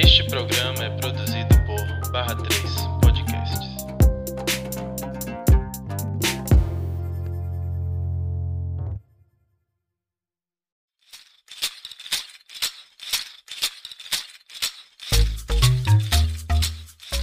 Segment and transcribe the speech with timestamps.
[0.00, 2.62] Este programa é produzido por Barra 3
[3.02, 3.58] Podcasts.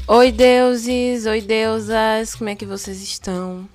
[0.06, 3.70] Oi deuses, oi deusas, como é que vocês estão?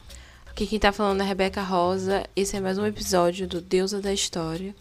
[0.46, 3.98] Aqui quem tá falando é a Rebeca Rosa, esse é mais um episódio do Deusa
[3.98, 4.75] da História,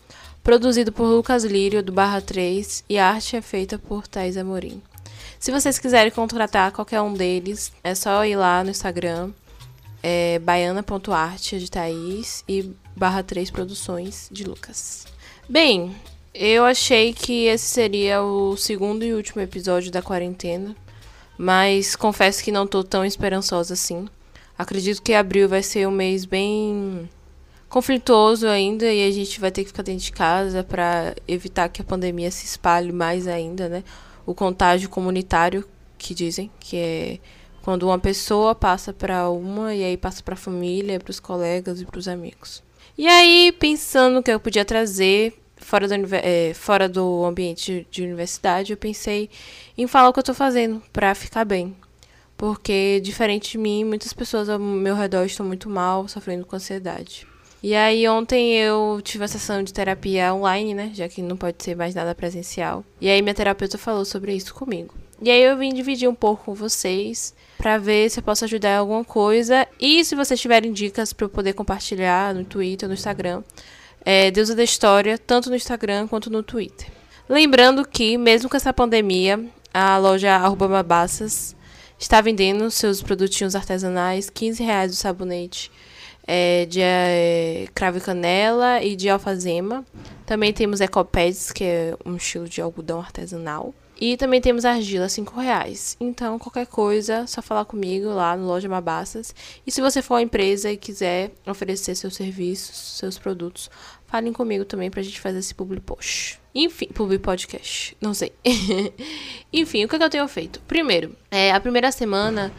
[0.43, 4.81] produzido por Lucas Lírio, do Barra 3, e a arte é feita por Thais Amorim.
[5.39, 9.31] Se vocês quiserem contratar qualquer um deles, é só ir lá no Instagram,
[10.03, 15.05] é baiana.arte de Thaís e Barra 3 Produções de Lucas.
[15.47, 15.95] Bem,
[16.33, 20.75] eu achei que esse seria o segundo e último episódio da quarentena,
[21.37, 24.07] mas confesso que não tô tão esperançosa assim.
[24.57, 27.09] Acredito que abril vai ser um mês bem
[27.69, 31.81] conflituoso ainda e a gente vai ter que ficar dentro de casa para evitar que
[31.81, 33.83] a pandemia se espalhe mais ainda, né?
[34.25, 35.63] O contágio comunitário
[35.97, 37.19] que dizem, que é
[37.61, 41.79] quando uma pessoa passa para uma e aí passa para a família, para os colegas
[41.79, 42.63] e para os amigos.
[42.97, 48.71] E aí, pensando que eu podia trazer fora do, é, fora do ambiente de universidade,
[48.73, 49.29] eu pensei
[49.77, 51.75] em falar o que eu estou fazendo para ficar bem.
[52.35, 57.27] Porque, diferente de mim, muitas pessoas ao meu redor estão muito mal, sofrendo com ansiedade.
[57.61, 60.91] E aí, ontem eu tive a sessão de terapia online, né?
[60.93, 62.85] Já que não pode ser mais nada presencial.
[63.01, 64.95] E aí, minha terapeuta falou sobre isso comigo.
[65.21, 68.69] E aí, eu vim dividir um pouco com vocês para ver se eu posso ajudar
[68.69, 69.67] em alguma coisa.
[69.77, 73.43] E se vocês tiverem dicas para eu poder compartilhar no Twitter, no Instagram,
[74.05, 76.87] é, Deusa da História, tanto no Instagram quanto no Twitter.
[77.27, 79.37] Lembrando que, mesmo com essa pandemia,
[79.73, 81.53] a loja Arroba Mabassas
[81.99, 85.69] está vendendo seus produtinhos artesanais, 15 reais o sabonete
[86.31, 89.83] é, de é, cravo e canela e de alfazema.
[90.27, 93.73] Também temos ecopads, que é um estilo de algodão artesanal.
[93.99, 95.97] E também temos argila, 5 reais.
[95.99, 99.33] Então, qualquer coisa, só falar comigo lá no Loja Mabassas.
[99.65, 103.69] E se você for uma empresa e quiser oferecer seus serviços, seus produtos,
[104.05, 106.39] falem comigo também pra gente fazer esse public post.
[106.53, 108.31] Enfim, public podcast, não sei.
[109.51, 110.61] Enfim, o que, é que eu tenho feito?
[110.67, 112.53] Primeiro, é, a primeira semana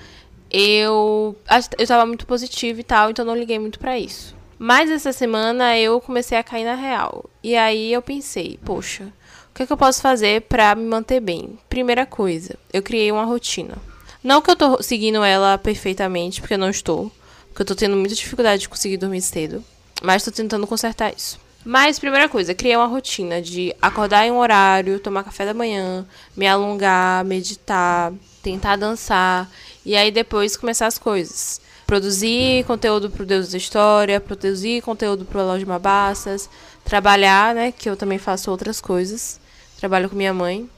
[0.50, 1.36] eu,
[1.78, 4.34] eu tava muito positiva e tal, então não liguei muito para isso.
[4.58, 7.24] Mas essa semana eu comecei a cair na real.
[7.42, 9.04] E aí eu pensei, poxa,
[9.50, 11.58] o que, é que eu posso fazer para me manter bem?
[11.68, 13.78] Primeira coisa, eu criei uma rotina.
[14.22, 17.10] Não que eu tô seguindo ela perfeitamente, porque eu não estou.
[17.48, 19.64] Porque eu tô tendo muita dificuldade de conseguir dormir cedo.
[20.02, 21.40] Mas tô tentando consertar isso.
[21.64, 26.06] Mas, primeira coisa, criei uma rotina de acordar em um horário, tomar café da manhã,
[26.36, 28.12] me alongar, meditar,
[28.42, 29.50] tentar dançar.
[29.84, 31.60] E aí depois começar as coisas.
[31.86, 36.48] Produzir conteúdo pro Deus da História, produzir conteúdo pro Loja Mabassas,
[36.84, 37.72] trabalhar, né?
[37.72, 39.40] Que eu também faço outras coisas
[39.80, 40.68] trabalho com minha mãe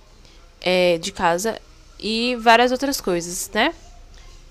[0.60, 1.60] é, de casa
[1.98, 3.74] e várias outras coisas, né?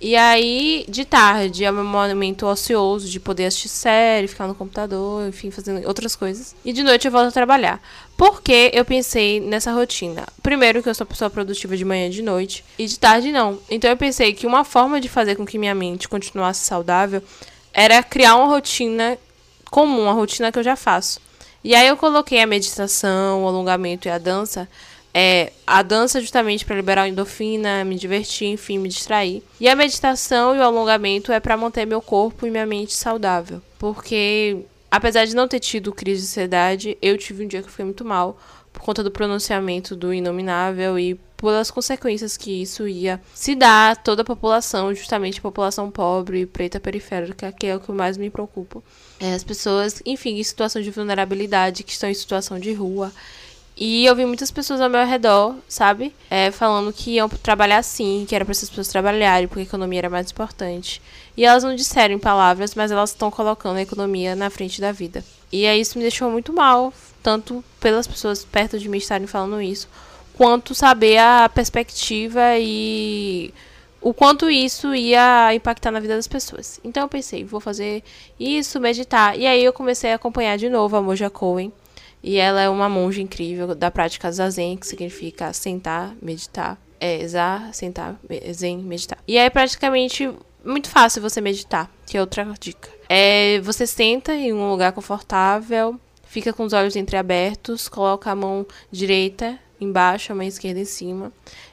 [0.03, 5.29] E aí, de tarde, é meu momento ocioso de poder assistir série, ficar no computador,
[5.29, 6.55] enfim, fazendo outras coisas.
[6.65, 7.79] E de noite eu volto a trabalhar.
[8.17, 10.25] Por que eu pensei nessa rotina?
[10.41, 13.59] Primeiro, que eu sou pessoa produtiva de manhã e de noite, e de tarde não.
[13.69, 17.21] Então eu pensei que uma forma de fazer com que minha mente continuasse saudável
[17.71, 19.19] era criar uma rotina
[19.69, 21.19] comum, uma rotina que eu já faço.
[21.63, 24.67] E aí eu coloquei a meditação, o alongamento e a dança.
[25.13, 29.43] É, a dança justamente para liberar endorfina, me divertir, enfim, me distrair.
[29.59, 33.61] E a meditação e o alongamento é para manter meu corpo e minha mente saudável.
[33.77, 37.71] Porque, apesar de não ter tido crise de ansiedade, eu tive um dia que eu
[37.71, 38.39] fiquei muito mal
[38.71, 43.95] por conta do pronunciamento do inominável e pelas consequências que isso ia se dar a
[43.95, 48.15] toda a população, justamente a população pobre e preta periférica, que é o que mais
[48.15, 48.81] me preocupa.
[49.19, 53.11] É, as pessoas, enfim, em situação de vulnerabilidade, que estão em situação de rua.
[53.83, 56.13] E eu vi muitas pessoas ao meu redor, sabe?
[56.29, 60.01] É, falando que iam trabalhar assim, que era para essas pessoas trabalharem, porque a economia
[60.01, 61.01] era mais importante.
[61.35, 64.91] E elas não disseram em palavras, mas elas estão colocando a economia na frente da
[64.91, 65.25] vida.
[65.51, 66.93] E aí isso me deixou muito mal,
[67.23, 69.89] tanto pelas pessoas perto de mim estarem falando isso,
[70.37, 73.51] quanto saber a perspectiva e
[73.99, 76.79] o quanto isso ia impactar na vida das pessoas.
[76.83, 78.03] Então eu pensei, vou fazer
[78.39, 79.35] isso, meditar.
[79.39, 81.73] E aí eu comecei a acompanhar de novo a Moja Cohen.
[82.23, 86.77] E ela é uma monja incrível da prática zazen, que significa sentar, meditar.
[86.99, 88.19] É, za, sentar,
[88.53, 89.17] zen, meditar.
[89.27, 90.31] E aí praticamente
[90.63, 92.89] muito fácil você meditar, que é outra dica.
[93.09, 98.65] É, você senta em um lugar confortável, fica com os olhos entreabertos, coloca a mão
[98.91, 101.31] direita embaixo, a mão esquerda em cima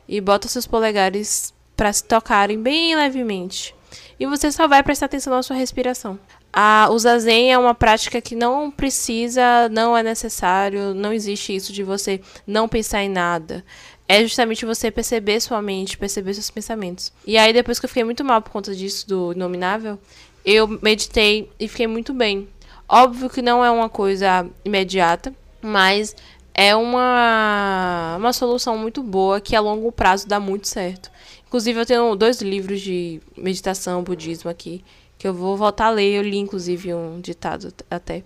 [0.08, 3.74] e bota seus polegares para se tocarem bem levemente.
[4.18, 6.18] E você só vai prestar atenção na sua respiração.
[6.52, 11.72] A, o zazen é uma prática que não precisa, não é necessário, não existe isso
[11.72, 13.64] de você não pensar em nada.
[14.08, 17.12] É justamente você perceber sua mente, perceber seus pensamentos.
[17.26, 19.98] E aí, depois que eu fiquei muito mal por conta disso, do inominável,
[20.44, 22.48] eu meditei e fiquei muito bem.
[22.88, 26.16] Óbvio que não é uma coisa imediata, mas
[26.54, 31.10] é uma, uma solução muito boa que a longo prazo dá muito certo.
[31.46, 34.82] Inclusive, eu tenho dois livros de meditação, budismo aqui,
[35.18, 36.14] que eu vou voltar a ler.
[36.14, 38.22] Eu li, inclusive, um ditado até.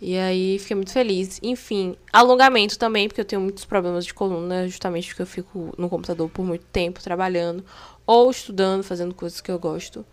[0.00, 1.38] E aí, fiquei muito feliz.
[1.42, 5.88] Enfim, alongamento também, porque eu tenho muitos problemas de coluna, justamente porque eu fico no
[5.88, 7.64] computador por muito tempo, trabalhando,
[8.06, 10.04] ou estudando, fazendo coisas que eu gosto.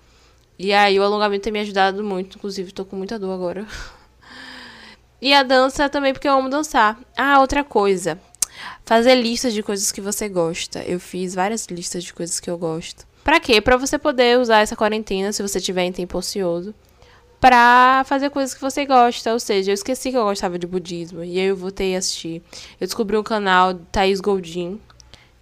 [0.58, 3.66] E aí, o alongamento tem me ajudado muito, inclusive, tô com muita dor agora.
[5.22, 7.00] e a dança também, porque eu amo dançar.
[7.18, 8.20] Ah, outra coisa.
[8.86, 10.84] Fazer listas de coisas que você gosta.
[10.84, 13.09] Eu fiz várias listas de coisas que eu gosto.
[13.24, 13.62] Pra quê?
[13.62, 16.74] Pra você poder usar essa quarentena, se você tiver em tempo ocioso,
[17.40, 19.32] pra fazer coisas que você gosta.
[19.34, 21.24] Ou seja, eu esqueci que eu gostava de budismo.
[21.24, 22.42] E aí eu voltei a assistir.
[22.80, 24.80] Eu descobri um canal, Thaís Goldin,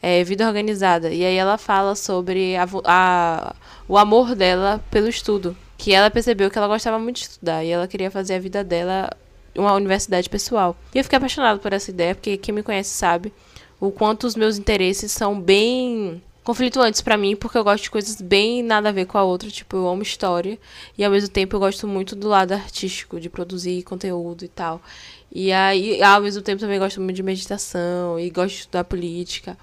[0.01, 1.09] é, Vida Organizada.
[1.09, 3.56] E aí ela fala sobre a, a,
[3.88, 5.56] o amor dela pelo estudo.
[5.77, 7.63] Que ela percebeu que ela gostava muito de estudar.
[7.63, 9.09] E ela queria fazer a vida dela
[9.56, 10.75] uma universidade pessoal.
[10.94, 13.33] E eu fiquei apaixonado por essa ideia, porque quem me conhece sabe
[13.80, 18.21] o quanto os meus interesses são bem conflituantes para mim, porque eu gosto de coisas
[18.21, 20.57] bem nada a ver com a outra, tipo, eu amo história
[20.97, 24.81] e ao mesmo tempo eu gosto muito do lado artístico, de produzir conteúdo e tal.
[25.29, 29.57] E aí, ao mesmo tempo também gosto muito de meditação e gosto de estudar política.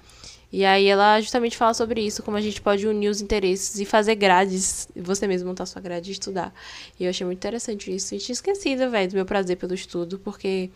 [0.53, 3.83] E aí ela justamente fala sobre isso, como a gente pode unir os interesses e
[3.83, 6.53] fazer grades, você mesmo montar sua grade e estudar.
[6.99, 8.13] E eu achei muito interessante isso.
[8.13, 10.69] E tinha esquecido, velho, do meu prazer pelo estudo, porque,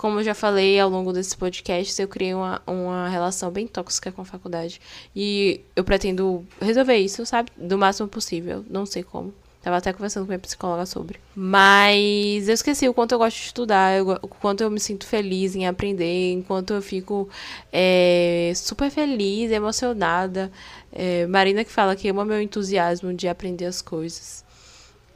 [0.00, 4.10] como eu já falei ao longo desse podcast, eu criei uma, uma relação bem tóxica
[4.10, 4.80] com a faculdade.
[5.14, 7.50] E eu pretendo resolver isso, sabe?
[7.54, 8.64] Do máximo possível.
[8.70, 9.34] Não sei como.
[9.60, 11.20] Tava até conversando com minha psicóloga sobre.
[11.36, 15.06] Mas eu esqueci o quanto eu gosto de estudar, eu, o quanto eu me sinto
[15.06, 17.28] feliz em aprender, enquanto eu fico
[17.70, 20.50] é, super feliz, emocionada.
[20.90, 24.42] É, Marina que fala que ama meu entusiasmo de aprender as coisas.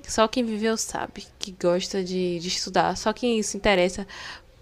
[0.07, 2.95] Só quem viveu sabe que gosta de, de estudar.
[2.99, 4.07] Só quem se interessa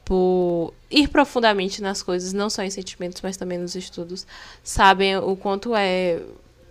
[0.05, 4.27] por ir profundamente nas coisas, não só em sentimentos, mas também nos estudos,
[4.63, 6.21] sabem o quanto é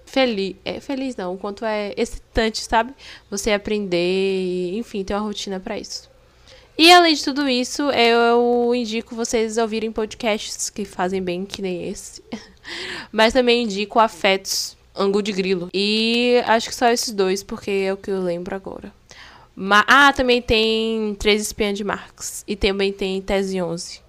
[0.05, 0.55] feliz.
[0.65, 2.93] É feliz não, o quanto é excitante, sabe?
[3.29, 6.09] Você aprender enfim, ter uma rotina para isso.
[6.77, 11.87] E além de tudo isso, eu indico vocês ouvirem podcasts que fazem bem, que nem
[11.87, 12.23] esse.
[13.11, 15.69] Mas também indico Afetos, Angu de Grilo.
[15.73, 18.91] E acho que só esses dois, porque é o que eu lembro agora.
[19.63, 22.43] Ma ah, também tem Três Espiãs de Marx.
[22.47, 24.01] E também tem Tese 11.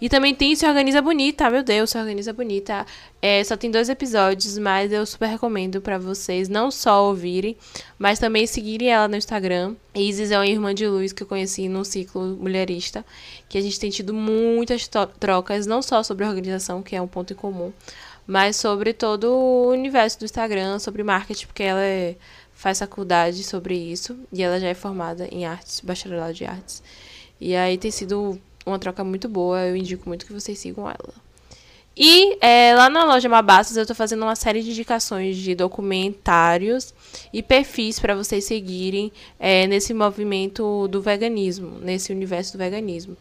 [0.00, 2.84] E também tem Se Organiza Bonita, meu Deus, Se Organiza Bonita.
[3.22, 7.56] É, só tem dois episódios, mas eu super recomendo para vocês não só ouvirem,
[7.96, 9.76] mas também seguirem ela no Instagram.
[9.94, 13.06] Isis é uma irmã de luz que eu conheci no ciclo mulherista,
[13.48, 14.90] que a gente tem tido muitas
[15.20, 17.72] trocas, não só sobre organização, que é um ponto em comum,
[18.26, 22.16] mas sobre todo o universo do Instagram, sobre marketing, porque ela é,
[22.58, 26.82] faz faculdade sobre isso e ela já é formada em artes, bacharelado de artes.
[27.40, 29.64] E aí tem sido uma troca muito boa.
[29.64, 31.14] Eu indico muito que vocês sigam ela.
[31.96, 36.92] E é, lá na loja Mabastas eu estou fazendo uma série de indicações de documentários
[37.32, 43.16] e perfis para vocês seguirem é, nesse movimento do veganismo, nesse universo do veganismo.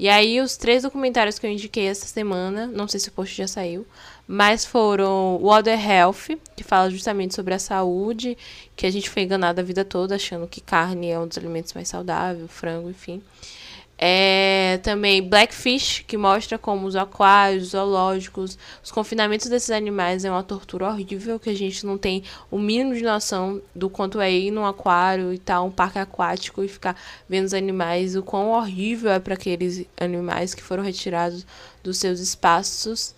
[0.00, 3.36] E aí os três documentários que eu indiquei essa semana, não sei se o post
[3.36, 3.86] já saiu,
[4.26, 8.34] mas foram o Other Health, que fala justamente sobre a saúde,
[8.74, 11.74] que a gente foi enganado a vida toda achando que carne é um dos alimentos
[11.74, 13.20] mais saudáveis, frango, enfim.
[14.02, 20.30] É, também Blackfish, que mostra como os aquários, os zoológicos, os confinamentos desses animais é
[20.30, 24.32] uma tortura horrível, que a gente não tem o mínimo de noção do quanto é
[24.32, 26.96] ir num aquário e tal, um parque aquático e ficar
[27.28, 31.44] vendo os animais, o quão horrível é para aqueles animais que foram retirados
[31.84, 33.14] dos seus espaços.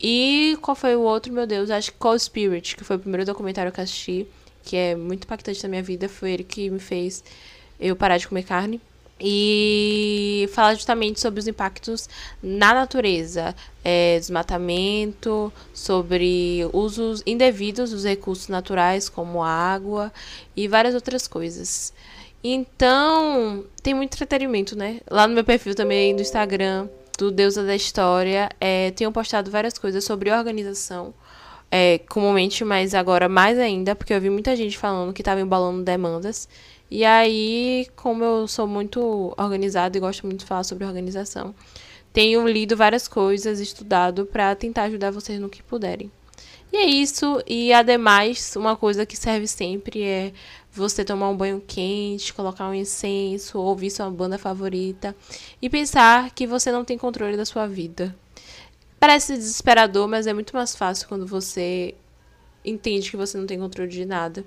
[0.00, 1.70] E qual foi o outro, meu Deus?
[1.70, 4.26] Acho que Cold Spirit, que foi o primeiro documentário que assisti,
[4.64, 7.22] que é muito impactante na minha vida, foi ele que me fez
[7.78, 8.80] eu parar de comer carne
[9.22, 12.08] e fala justamente sobre os impactos
[12.42, 20.12] na natureza, é, desmatamento, sobre usos indevidos dos recursos naturais, como água
[20.56, 21.92] e várias outras coisas.
[22.42, 25.00] Então, tem muito entretenimento, né?
[25.08, 29.78] Lá no meu perfil também do Instagram, do Deusa da História, é, tenho postado várias
[29.78, 31.14] coisas sobre organização.
[31.74, 35.82] É, comumente, mas agora mais ainda, porque eu vi muita gente falando que estava embalando
[35.82, 36.46] demandas.
[36.90, 41.54] E aí, como eu sou muito organizada e gosto muito de falar sobre organização,
[42.12, 46.10] tenho lido várias coisas, estudado para tentar ajudar vocês no que puderem.
[46.70, 47.42] E é isso.
[47.46, 50.32] E ademais, uma coisa que serve sempre é
[50.70, 55.16] você tomar um banho quente, colocar um incenso, ouvir sua banda favorita
[55.60, 58.14] e pensar que você não tem controle da sua vida.
[59.02, 61.92] Parece desesperador, mas é muito mais fácil quando você
[62.64, 64.44] entende que você não tem controle de nada.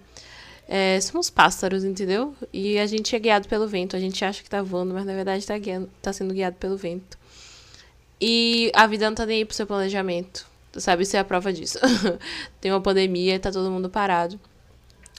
[0.66, 2.34] É, somos pássaros, entendeu?
[2.54, 3.98] E a gente é guiado pelo vento.
[3.98, 5.56] A gente acha que tá voando, mas na verdade está
[6.02, 7.18] tá sendo guiado pelo vento.
[8.22, 10.48] E a vida não tá nem aí pro seu planejamento.
[10.78, 11.78] Sabe, isso é a prova disso.
[12.62, 14.40] Tem uma pandemia, tá todo mundo parado.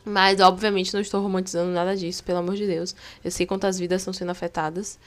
[0.03, 2.97] Mas, obviamente, não estou romantizando nada disso, pelo amor de Deus.
[3.23, 4.99] Eu sei quantas vidas estão sendo afetadas.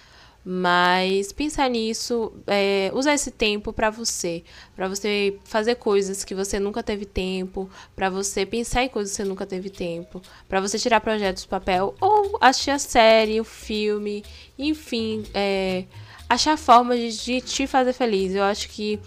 [0.43, 4.43] Mas pensar nisso, é, usar esse tempo para você,
[4.75, 9.17] para você fazer coisas que você nunca teve tempo, para você pensar em coisas que
[9.21, 13.43] você nunca teve tempo, para você tirar projetos do papel ou assistir a série, o
[13.43, 14.23] filme,
[14.57, 15.83] enfim, é,
[16.29, 18.33] achar formas de, de te fazer feliz.
[18.33, 18.99] Eu acho que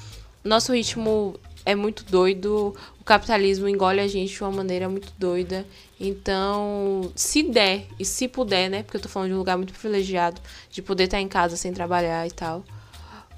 [0.44, 5.66] nosso ritmo é muito doido, o capitalismo engole a gente de uma maneira muito doida.
[5.98, 8.82] Então, se der e se puder, né?
[8.82, 10.40] Porque eu tô falando de um lugar muito privilegiado,
[10.70, 12.64] de poder estar em casa sem trabalhar e tal.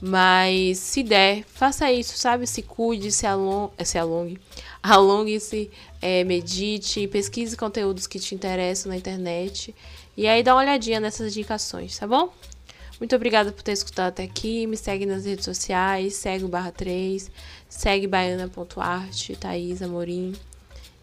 [0.00, 2.46] Mas se der, faça isso, sabe?
[2.46, 3.70] Se cuide, se, along...
[3.78, 4.38] Eh, se alongue,
[4.82, 9.74] alongue-se, é, medite, pesquise conteúdos que te interessam na internet.
[10.16, 12.32] E aí dá uma olhadinha nessas indicações, tá bom?
[12.98, 14.66] Muito obrigada por ter escutado até aqui.
[14.66, 17.30] Me segue nas redes sociais, segue o barra 3,
[17.68, 20.32] segue baiana.arte, Thaís Amorim.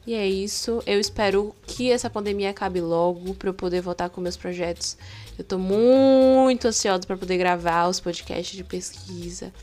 [0.06, 0.82] E é isso.
[0.86, 4.98] Eu espero que essa pandemia acabe logo para eu poder voltar com meus projetos.
[5.38, 9.54] Eu tô muito ansiosa para poder gravar os podcasts de pesquisa.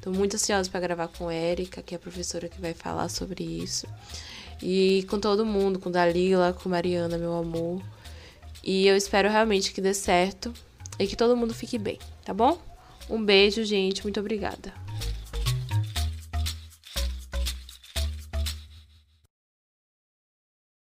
[0.00, 3.42] Tô muito ansiosa para gravar com Érica, que é a professora que vai falar sobre
[3.42, 3.86] isso.
[4.62, 7.82] E com todo mundo, com Dalila, com Mariana, meu amor.
[8.62, 10.52] E eu espero realmente que dê certo
[10.98, 12.58] e que todo mundo fique bem, tá bom?
[13.08, 14.02] Um beijo, gente.
[14.02, 14.72] Muito obrigada.